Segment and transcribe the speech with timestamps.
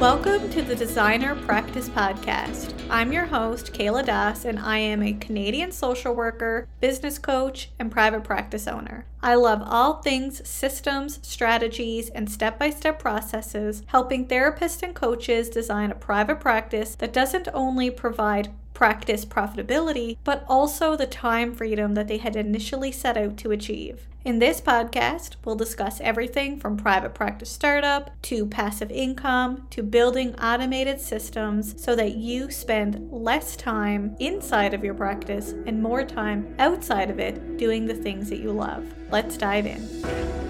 [0.00, 2.72] Welcome to the Designer Practice Podcast.
[2.88, 7.92] I'm your host, Kayla Das, and I am a Canadian social worker, business coach, and
[7.92, 9.04] private practice owner.
[9.22, 15.50] I love all things systems, strategies, and step by step processes, helping therapists and coaches
[15.50, 18.48] design a private practice that doesn't only provide
[18.80, 24.08] practice profitability, but also the time freedom that they had initially set out to achieve.
[24.24, 30.34] In this podcast, we'll discuss everything from private practice startup to passive income to building
[30.36, 36.54] automated systems so that you spend less time inside of your practice and more time
[36.58, 38.82] outside of it doing the things that you love.
[39.10, 40.49] Let's dive in.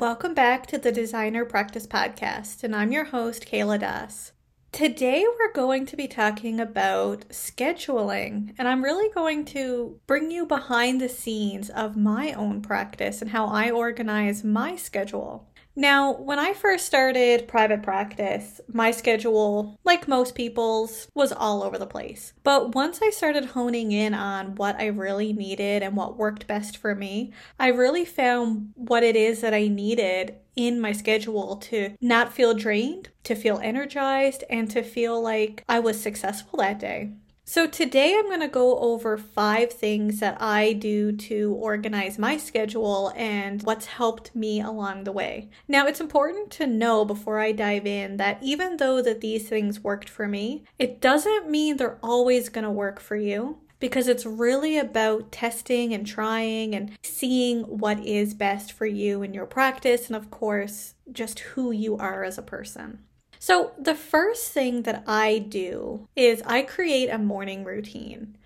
[0.00, 4.30] Welcome back to the Designer Practice Podcast, and I'm your host, Kayla Das.
[4.70, 10.46] Today, we're going to be talking about scheduling, and I'm really going to bring you
[10.46, 15.47] behind the scenes of my own practice and how I organize my schedule.
[15.78, 21.78] Now, when I first started private practice, my schedule, like most people's, was all over
[21.78, 22.32] the place.
[22.42, 26.76] But once I started honing in on what I really needed and what worked best
[26.76, 31.94] for me, I really found what it is that I needed in my schedule to
[32.00, 37.12] not feel drained, to feel energized, and to feel like I was successful that day.
[37.50, 42.36] So, today I'm going to go over five things that I do to organize my
[42.36, 45.48] schedule and what's helped me along the way.
[45.66, 49.80] Now, it's important to know before I dive in that even though that these things
[49.80, 54.26] worked for me, it doesn't mean they're always going to work for you because it's
[54.26, 60.08] really about testing and trying and seeing what is best for you in your practice
[60.08, 62.98] and, of course, just who you are as a person.
[63.38, 68.36] So, the first thing that I do is I create a morning routine.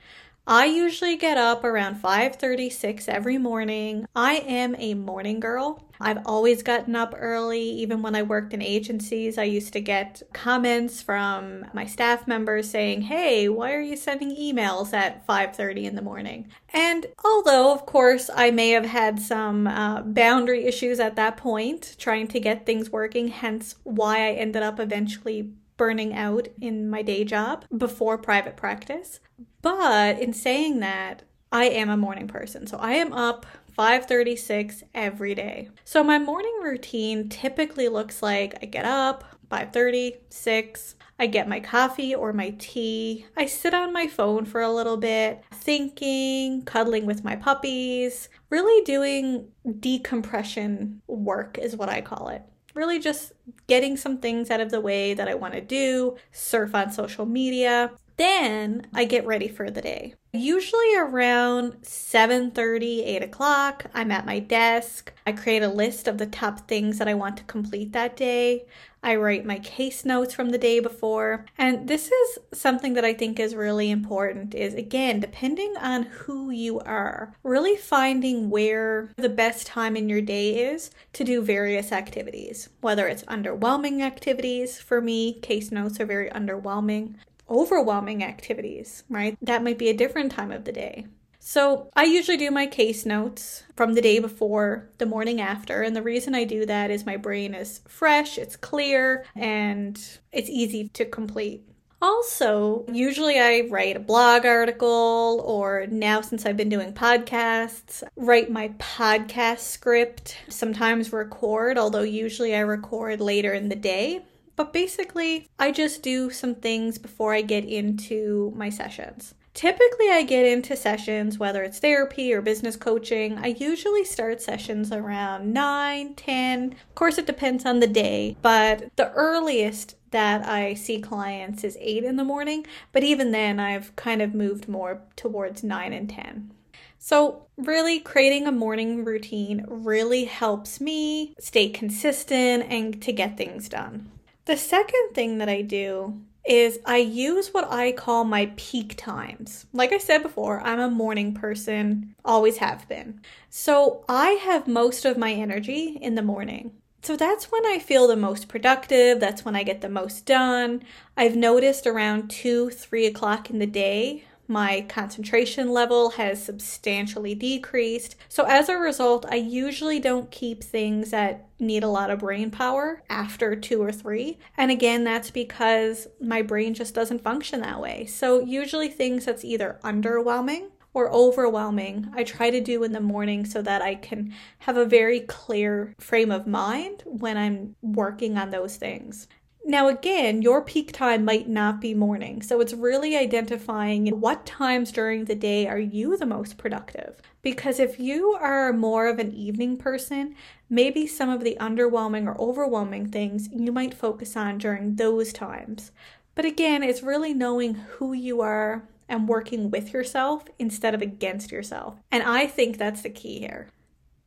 [0.46, 4.06] I usually get up around 5:36 every morning.
[4.16, 5.84] I am a morning girl.
[6.00, 9.38] I've always gotten up early even when I worked in agencies.
[9.38, 14.34] I used to get comments from my staff members saying, "Hey, why are you sending
[14.34, 19.68] emails at 5:30 in the morning?" And although of course I may have had some
[19.68, 24.64] uh, boundary issues at that point trying to get things working, hence why I ended
[24.64, 25.52] up eventually
[25.82, 29.18] burning out in my day job before private practice.
[29.62, 32.68] But in saying that, I am a morning person.
[32.68, 35.70] So I am up 5:36 every day.
[35.84, 41.58] So my morning routine typically looks like I get up 5:30, 6, I get my
[41.58, 43.26] coffee or my tea.
[43.36, 48.84] I sit on my phone for a little bit, thinking, cuddling with my puppies, really
[48.84, 49.48] doing
[49.80, 52.42] decompression work is what I call it
[52.74, 53.32] really just
[53.66, 57.26] getting some things out of the way that I want to do, surf on social
[57.26, 57.92] media.
[58.16, 60.14] Then I get ready for the day.
[60.32, 65.12] Usually around 7:30, 8 o'clock, I'm at my desk.
[65.26, 68.64] I create a list of the top things that I want to complete that day.
[69.02, 71.44] I write my case notes from the day before.
[71.58, 76.50] And this is something that I think is really important is again, depending on who
[76.50, 81.90] you are, really finding where the best time in your day is to do various
[81.90, 82.68] activities.
[82.80, 87.16] Whether it's underwhelming activities, for me, case notes are very underwhelming
[87.52, 89.36] overwhelming activities, right?
[89.42, 91.06] That might be a different time of the day.
[91.44, 95.94] So, I usually do my case notes from the day before, the morning after, and
[95.94, 100.88] the reason I do that is my brain is fresh, it's clear, and it's easy
[100.90, 101.68] to complete.
[102.00, 108.50] Also, usually I write a blog article, or now since I've been doing podcasts, write
[108.50, 114.22] my podcast script, sometimes record, although usually I record later in the day.
[114.56, 119.34] But basically, I just do some things before I get into my sessions.
[119.54, 123.36] Typically, I get into sessions, whether it's therapy or business coaching.
[123.38, 126.72] I usually start sessions around 9, 10.
[126.72, 131.76] Of course, it depends on the day, but the earliest that I see clients is
[131.80, 132.66] 8 in the morning.
[132.92, 136.52] But even then, I've kind of moved more towards 9 and 10.
[136.98, 143.68] So, really, creating a morning routine really helps me stay consistent and to get things
[143.68, 144.10] done.
[144.44, 149.66] The second thing that I do is I use what I call my peak times.
[149.72, 153.20] Like I said before, I'm a morning person, always have been.
[153.48, 156.72] So I have most of my energy in the morning.
[157.02, 159.20] So that's when I feel the most productive.
[159.20, 160.82] That's when I get the most done.
[161.16, 168.16] I've noticed around two, three o'clock in the day, My concentration level has substantially decreased.
[168.28, 172.50] So, as a result, I usually don't keep things that need a lot of brain
[172.50, 174.38] power after two or three.
[174.58, 178.04] And again, that's because my brain just doesn't function that way.
[178.04, 183.46] So, usually, things that's either underwhelming or overwhelming, I try to do in the morning
[183.46, 188.50] so that I can have a very clear frame of mind when I'm working on
[188.50, 189.28] those things.
[189.64, 194.90] Now, again, your peak time might not be morning, so it's really identifying what times
[194.90, 197.20] during the day are you the most productive.
[197.42, 200.34] Because if you are more of an evening person,
[200.68, 205.92] maybe some of the underwhelming or overwhelming things you might focus on during those times.
[206.34, 211.52] But again, it's really knowing who you are and working with yourself instead of against
[211.52, 212.00] yourself.
[212.10, 213.68] And I think that's the key here.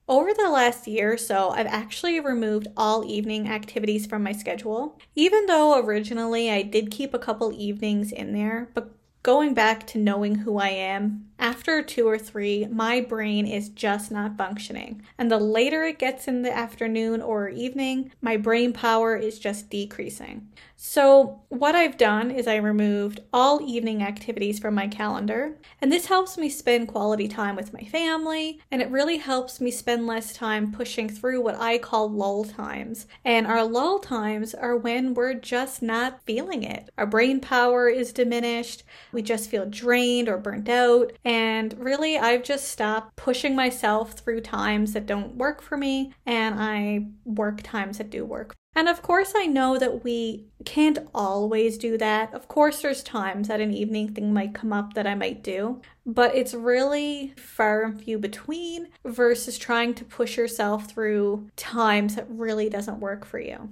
[0.07, 4.99] Over the last year or so, I've actually removed all evening activities from my schedule.
[5.15, 8.91] Even though originally I did keep a couple evenings in there, but
[9.23, 14.11] going back to knowing who I am, after two or three, my brain is just
[14.11, 15.01] not functioning.
[15.17, 19.69] And the later it gets in the afternoon or evening, my brain power is just
[19.69, 20.47] decreasing.
[20.77, 26.07] So, what I've done is I removed all evening activities from my calendar, and this
[26.07, 30.33] helps me spend quality time with my family, and it really helps me spend less
[30.33, 33.07] time pushing through what I call lull times.
[33.23, 36.89] And our lull times are when we're just not feeling it.
[36.97, 38.83] Our brain power is diminished,
[39.13, 44.41] we just feel drained or burnt out, and really, I've just stopped pushing myself through
[44.41, 48.53] times that don't work for me, and I work times that do work.
[48.75, 52.33] And of course, I know that we can't always do that.
[52.33, 55.81] Of course, there's times that an evening thing might come up that I might do,
[56.05, 62.29] but it's really far and few between versus trying to push yourself through times that
[62.29, 63.69] really doesn't work for you.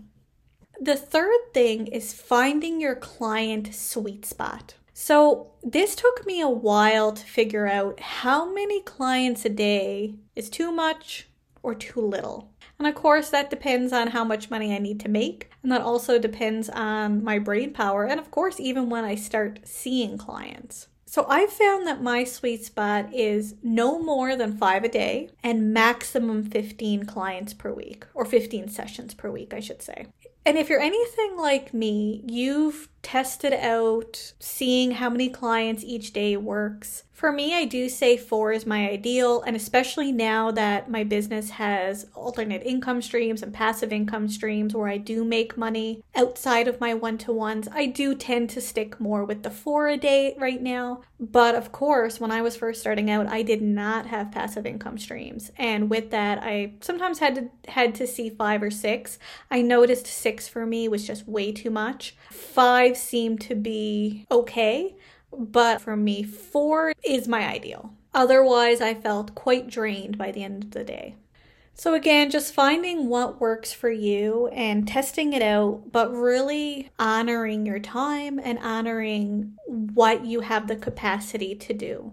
[0.81, 4.75] The third thing is finding your client sweet spot.
[4.93, 10.49] So, this took me a while to figure out how many clients a day is
[10.49, 11.27] too much
[11.63, 12.51] or too little.
[12.77, 15.49] And of course, that depends on how much money I need to make.
[15.63, 18.05] And that also depends on my brain power.
[18.05, 20.87] And of course, even when I start seeing clients.
[21.05, 25.71] So I've found that my sweet spot is no more than five a day and
[25.71, 30.07] maximum 15 clients per week, or 15 sessions per week, I should say.
[30.45, 36.35] And if you're anything like me, you've tested out seeing how many clients each day
[36.35, 37.03] works.
[37.13, 41.51] For me, I do say four is my ideal, and especially now that my business
[41.51, 46.81] has alternate income streams and passive income streams where I do make money outside of
[46.81, 50.35] my one to ones, I do tend to stick more with the four a day
[50.39, 51.03] right now.
[51.19, 54.97] But of course, when I was first starting out, I did not have passive income
[54.97, 59.19] streams, and with that, I sometimes had to had to see five or six.
[59.51, 62.15] I noticed six for me was just way too much.
[62.31, 64.95] Five seemed to be okay
[65.37, 67.93] but for me, four is my ideal.
[68.13, 71.15] Otherwise, I felt quite drained by the end of the day.
[71.75, 77.65] So, again, just finding what works for you and testing it out, but really honoring
[77.65, 82.11] your time and honoring what you have the capacity to do.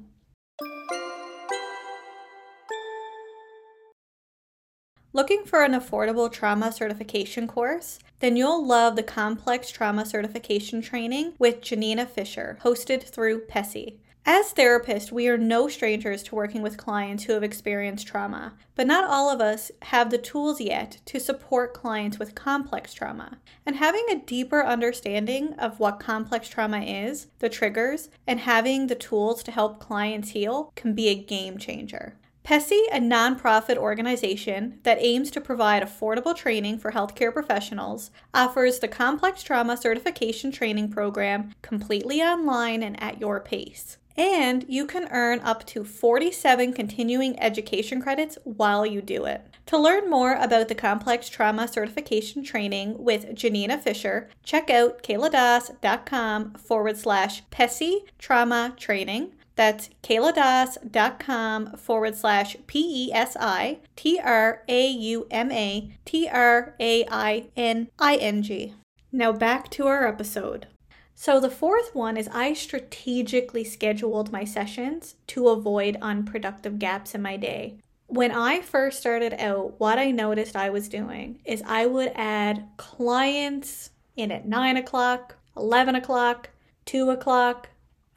[5.13, 7.99] Looking for an affordable trauma certification course?
[8.21, 13.97] Then you'll love the Complex Trauma Certification Training with Janina Fisher, hosted through PESI.
[14.25, 18.87] As therapists, we are no strangers to working with clients who have experienced trauma, but
[18.87, 23.39] not all of us have the tools yet to support clients with complex trauma.
[23.67, 28.95] And having a deeper understanding of what complex trauma is, the triggers, and having the
[28.95, 32.15] tools to help clients heal can be a game changer.
[32.45, 38.89] PESI, a nonprofit organization that aims to provide affordable training for healthcare professionals, offers the
[38.89, 43.99] Complex Trauma Certification Training Program completely online and at your pace.
[44.17, 49.47] And you can earn up to 47 continuing education credits while you do it.
[49.67, 56.55] To learn more about the Complex Trauma Certification Training with Janina Fisher, check out kayladas.com
[56.55, 64.63] forward slash PESI Trauma Training that's kayladas.com forward slash P E S I T R
[64.67, 68.73] A U M A T R A I N I N G.
[69.13, 70.67] Now back to our episode.
[71.15, 77.21] So, the fourth one is I strategically scheduled my sessions to avoid unproductive gaps in
[77.21, 77.77] my day.
[78.07, 82.67] When I first started out, what I noticed I was doing is I would add
[82.79, 86.49] clients in at 9 o'clock, 11 o'clock,
[86.87, 87.69] 2 o'clock,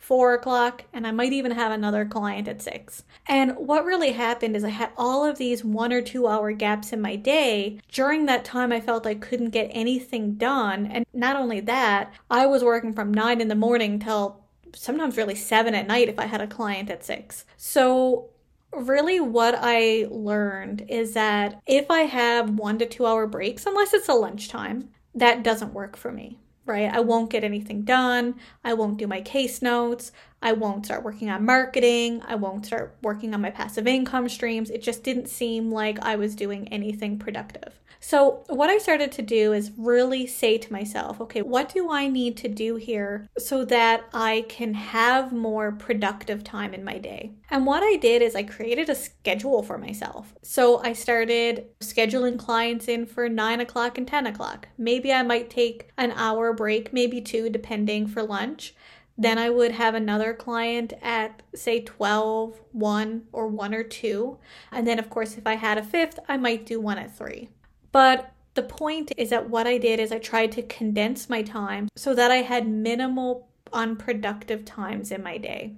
[0.03, 3.03] four o'clock, and I might even have another client at six.
[3.25, 6.91] And what really happened is I had all of these one or two hour gaps
[6.91, 7.79] in my day.
[7.89, 10.87] During that time, I felt I couldn't get anything done.
[10.87, 14.43] And not only that, I was working from nine in the morning till
[14.75, 17.45] sometimes really seven at night if I had a client at six.
[17.55, 18.29] So
[18.73, 23.93] really what I learned is that if I have one to two hour breaks, unless
[23.93, 26.91] it's a lunchtime, that doesn't work for me, right?
[26.91, 28.35] I won't get anything done.
[28.63, 30.11] I won't do my case notes.
[30.43, 32.21] I won't start working on marketing.
[32.27, 34.69] I won't start working on my passive income streams.
[34.69, 37.79] It just didn't seem like I was doing anything productive.
[38.05, 42.09] So, what I started to do is really say to myself, okay, what do I
[42.09, 47.31] need to do here so that I can have more productive time in my day?
[47.49, 50.35] And what I did is I created a schedule for myself.
[50.41, 54.67] So, I started scheduling clients in for nine o'clock and 10 o'clock.
[54.77, 58.75] Maybe I might take an hour break, maybe two, depending for lunch.
[59.17, 64.37] Then I would have another client at, say, 12, 1, or 1 or 2.
[64.71, 67.49] And then, of course, if I had a fifth, I might do one at 3.
[67.91, 71.89] But the point is that what I did is I tried to condense my time
[71.95, 75.75] so that I had minimal unproductive times in my day.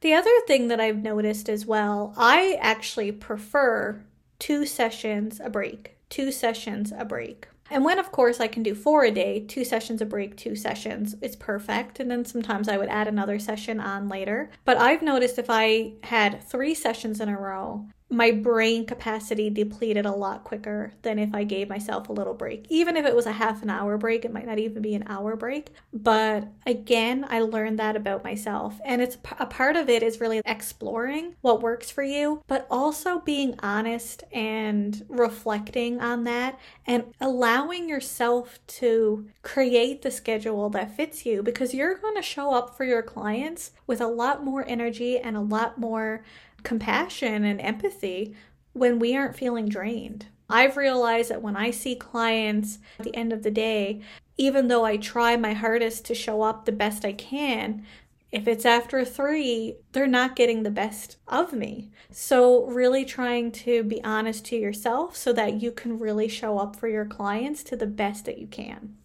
[0.00, 4.04] The other thing that I've noticed as well, I actually prefer
[4.38, 7.48] two sessions a break, two sessions a break.
[7.70, 10.56] And when, of course, I can do four a day, two sessions a break, two
[10.56, 12.00] sessions, it's perfect.
[12.00, 14.50] And then sometimes I would add another session on later.
[14.64, 20.06] But I've noticed if I had three sessions in a row, my brain capacity depleted
[20.06, 22.64] a lot quicker than if I gave myself a little break.
[22.70, 25.04] Even if it was a half an hour break, it might not even be an
[25.08, 25.68] hour break.
[25.92, 28.80] But again, I learned that about myself.
[28.84, 33.20] And it's a part of it is really exploring what works for you, but also
[33.20, 41.26] being honest and reflecting on that and allowing yourself to create the schedule that fits
[41.26, 45.18] you because you're going to show up for your clients with a lot more energy
[45.18, 46.22] and a lot more
[46.62, 48.34] compassion and empathy
[48.72, 50.26] when we aren't feeling drained.
[50.50, 54.00] I've realized that when I see clients at the end of the day,
[54.38, 57.84] even though I try my hardest to show up the best I can,
[58.30, 61.90] if it's after three, they're not getting the best of me.
[62.10, 66.76] So, really trying to be honest to yourself so that you can really show up
[66.76, 68.96] for your clients to the best that you can.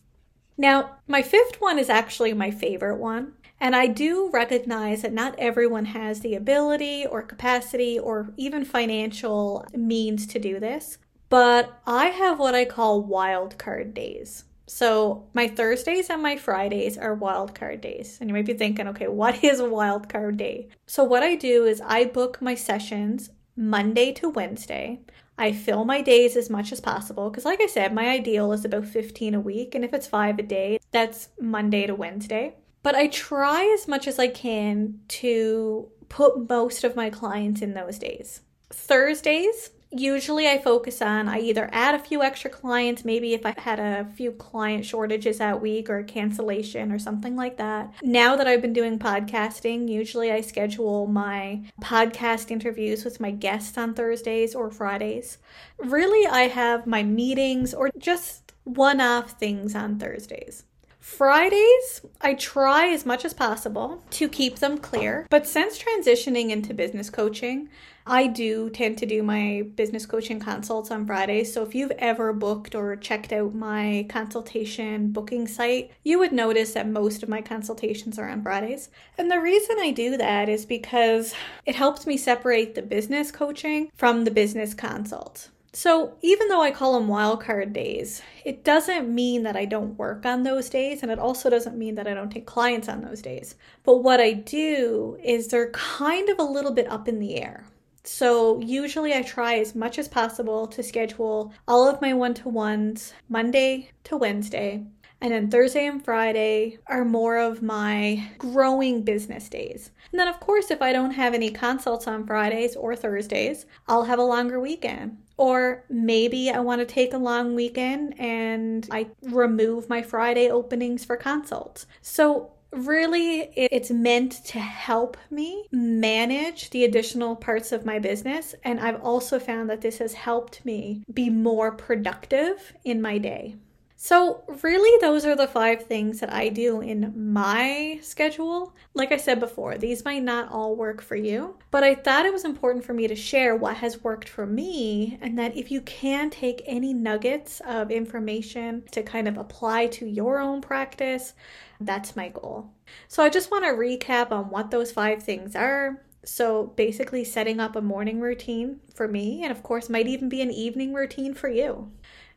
[0.57, 3.33] Now, my fifth one is actually my favorite one.
[3.63, 9.65] And I do recognize that not everyone has the ability or capacity or even financial
[9.73, 10.97] means to do this,
[11.29, 14.43] but I have what I call wild card days.
[14.67, 18.17] So my Thursdays and my Fridays are wild card days.
[18.19, 20.67] And you might be thinking, okay, what is a wild card day?
[20.85, 24.99] So what I do is I book my sessions Monday to Wednesday.
[25.37, 28.65] I fill my days as much as possible because, like I said, my ideal is
[28.65, 29.73] about 15 a week.
[29.73, 32.55] And if it's five a day, that's Monday to Wednesday.
[32.83, 37.73] But I try as much as I can to put most of my clients in
[37.73, 38.41] those days.
[38.69, 43.53] Thursdays, usually I focus on I either add a few extra clients, maybe if I
[43.57, 47.93] had a few client shortages that week or cancellation or something like that.
[48.03, 53.77] Now that I've been doing podcasting, usually I schedule my podcast interviews with my guests
[53.77, 55.37] on Thursdays or Fridays.
[55.77, 60.65] Really, I have my meetings or just one off things on Thursdays.
[61.03, 65.27] Fridays, I try as much as possible to keep them clear.
[65.29, 67.67] But since transitioning into business coaching,
[68.07, 71.51] I do tend to do my business coaching consults on Fridays.
[71.51, 76.71] So if you've ever booked or checked out my consultation booking site, you would notice
[76.71, 78.89] that most of my consultations are on Fridays.
[79.17, 83.91] And the reason I do that is because it helps me separate the business coaching
[83.93, 85.49] from the business consult.
[85.75, 90.23] So, even though I call them wildcard days, it doesn't mean that I don't work
[90.23, 93.23] on those days, and it also doesn't mean that I don't take clients on those
[93.23, 93.55] days.
[93.83, 97.65] But what I do is they're kind of a little bit up in the air.
[98.03, 102.49] So, usually I try as much as possible to schedule all of my one to
[102.49, 104.85] ones Monday to Wednesday.
[105.23, 109.91] And then Thursday and Friday are more of my growing business days.
[110.11, 114.03] And then, of course, if I don't have any consults on Fridays or Thursdays, I'll
[114.03, 115.17] have a longer weekend.
[115.37, 121.05] Or maybe I want to take a long weekend and I remove my Friday openings
[121.05, 121.85] for consults.
[122.01, 128.55] So, really, it's meant to help me manage the additional parts of my business.
[128.65, 133.55] And I've also found that this has helped me be more productive in my day.
[134.05, 138.75] So, really, those are the five things that I do in my schedule.
[138.93, 142.33] Like I said before, these might not all work for you, but I thought it
[142.33, 145.79] was important for me to share what has worked for me, and that if you
[145.79, 151.33] can take any nuggets of information to kind of apply to your own practice,
[151.79, 152.73] that's my goal.
[153.07, 156.03] So, I just want to recap on what those five things are.
[156.25, 160.41] So, basically, setting up a morning routine for me, and of course, might even be
[160.41, 161.89] an evening routine for you.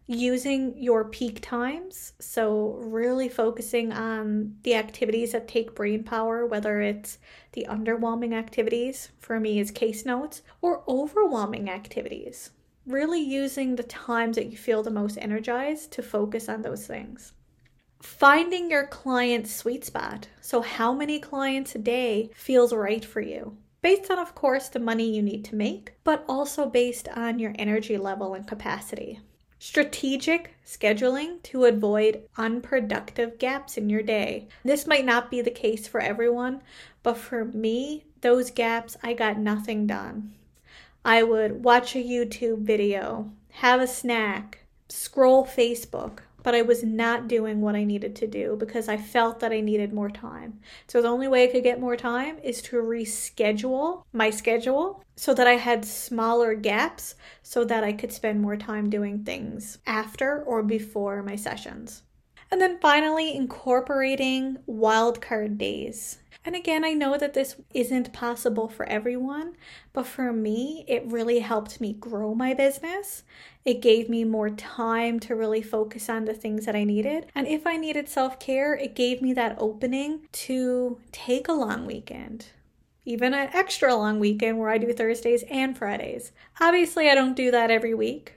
[0.06, 2.12] Using your peak times.
[2.20, 7.18] So, really focusing on the activities that take brain power, whether it's
[7.52, 12.50] the underwhelming activities, for me, is case notes, or overwhelming activities.
[12.86, 17.32] Really using the times that you feel the most energized to focus on those things.
[18.00, 20.28] Finding your client's sweet spot.
[20.40, 23.56] So, how many clients a day feels right for you?
[23.82, 27.54] Based on, of course, the money you need to make, but also based on your
[27.58, 29.20] energy level and capacity.
[29.58, 34.48] Strategic scheduling to avoid unproductive gaps in your day.
[34.64, 36.62] This might not be the case for everyone,
[37.02, 40.34] but for me, those gaps, I got nothing done.
[41.04, 44.58] I would watch a YouTube video, have a snack,
[44.88, 49.40] scroll Facebook, but I was not doing what I needed to do because I felt
[49.40, 50.60] that I needed more time.
[50.86, 55.32] So the only way I could get more time is to reschedule my schedule so
[55.35, 60.42] that I had smaller gaps so that I could spend more time doing things after
[60.42, 62.02] or before my sessions.
[62.50, 66.18] And then finally, incorporating wildcard days.
[66.44, 69.56] And again, I know that this isn't possible for everyone,
[69.92, 73.25] but for me, it really helped me grow my business.
[73.64, 77.26] It gave me more time to really focus on the things that I needed.
[77.35, 81.85] And if I needed self care, it gave me that opening to take a long
[81.85, 82.46] weekend.
[83.06, 86.32] Even an extra long weekend where I do Thursdays and Fridays.
[86.60, 88.34] Obviously, I don't do that every week,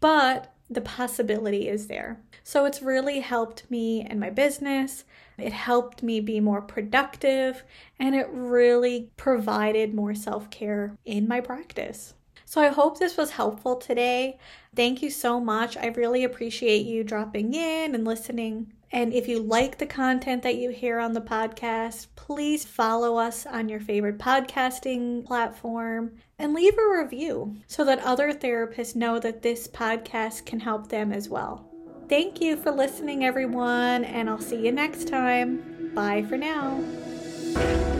[0.00, 2.20] but the possibility is there.
[2.44, 5.04] So it's really helped me in my business.
[5.38, 7.64] It helped me be more productive
[7.98, 12.14] and it really provided more self care in my practice.
[12.44, 14.38] So I hope this was helpful today.
[14.76, 15.76] Thank you so much.
[15.76, 18.72] I really appreciate you dropping in and listening.
[18.92, 23.46] And if you like the content that you hear on the podcast, please follow us
[23.46, 29.40] on your favorite podcasting platform and leave a review so that other therapists know that
[29.40, 31.66] this podcast can help them as well.
[32.08, 35.92] Thank you for listening, everyone, and I'll see you next time.
[35.94, 37.91] Bye for now.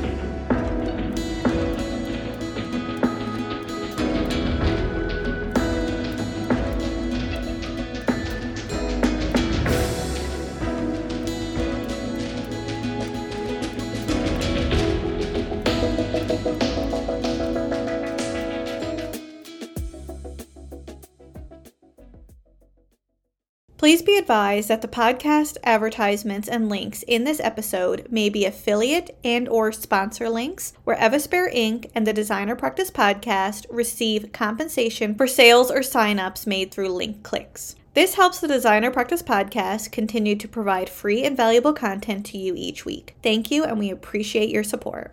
[23.92, 29.14] Please be advised that the podcast advertisements and links in this episode may be affiliate
[29.22, 31.90] and or sponsor links where Evaspare Inc.
[31.94, 37.76] and the Designer Practice Podcast receive compensation for sales or signups made through link clicks.
[37.92, 42.55] This helps the Designer Practice Podcast continue to provide free and valuable content to you
[42.57, 43.14] each week.
[43.22, 45.12] Thank you, and we appreciate your support.